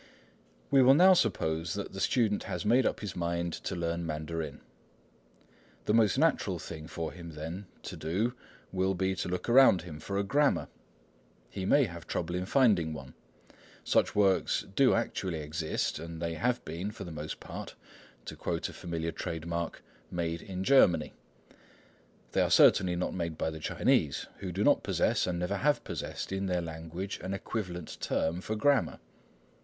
We 0.71 0.81
will 0.81 0.95
now 0.95 1.13
suppose 1.13 1.75
that 1.75 1.93
the 1.93 1.99
student 1.99 2.45
has 2.45 2.65
made 2.65 2.87
up 2.87 3.01
his 3.01 3.15
mind 3.15 3.53
to 3.53 3.75
learn 3.75 4.03
Mandarin. 4.03 4.61
The 5.85 5.93
most 5.93 6.17
natural 6.17 6.57
thing 6.57 6.87
for 6.87 7.11
him, 7.11 7.33
then, 7.35 7.67
to 7.83 7.95
do 7.95 8.33
will 8.71 8.95
be 8.95 9.13
to 9.17 9.29
look 9.29 9.47
around 9.47 9.83
him 9.83 9.99
for 9.99 10.17
a 10.17 10.23
grammar. 10.23 10.69
He 11.51 11.65
may 11.67 11.83
have 11.83 12.07
trouble 12.07 12.33
in 12.33 12.47
finding 12.47 12.93
one. 12.93 13.13
Such 13.83 14.15
works 14.15 14.65
do 14.75 14.95
actually 14.95 15.37
exist, 15.41 15.99
and 15.99 16.19
they 16.19 16.33
have 16.33 16.65
been, 16.65 16.89
for 16.89 17.03
the 17.03 17.11
most 17.11 17.39
part, 17.39 17.75
to 18.25 18.35
quote 18.35 18.69
a 18.69 18.73
familiar 18.73 19.11
trade 19.11 19.45
mark, 19.45 19.83
"made 20.09 20.41
in 20.41 20.63
Germany." 20.63 21.13
They 22.31 22.41
are 22.41 22.49
certainly 22.49 22.95
not 22.95 23.13
made 23.13 23.37
by 23.37 23.51
the 23.51 23.59
Chinese, 23.59 24.25
who 24.39 24.51
do 24.51 24.63
not 24.63 24.81
possess, 24.81 25.27
and 25.27 25.37
never 25.37 25.57
have 25.57 25.83
possessed, 25.83 26.31
in 26.31 26.47
their 26.47 26.59
language, 26.63 27.19
an 27.21 27.35
equivalent 27.35 27.99
term 28.01 28.41
for 28.41 28.55
grammar. 28.55 28.97